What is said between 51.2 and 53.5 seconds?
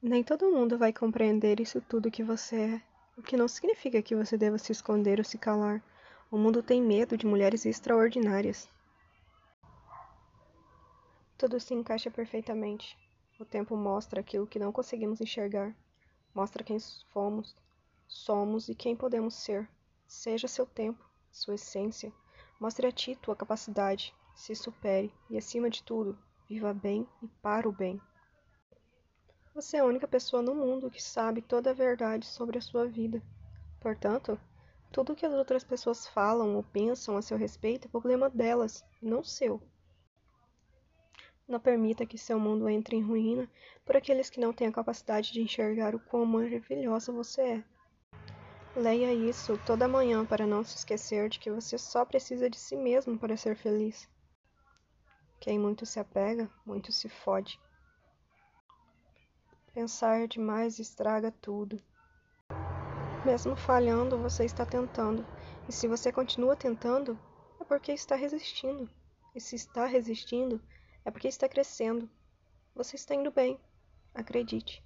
de que você só precisa de si mesmo para